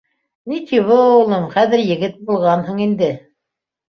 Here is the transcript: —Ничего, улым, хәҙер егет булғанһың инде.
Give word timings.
—Ничего, 0.51 0.95
улым, 1.17 1.43
хәҙер 1.51 1.83
егет 1.89 2.17
булғанһың 2.31 2.83
инде. 2.87 3.13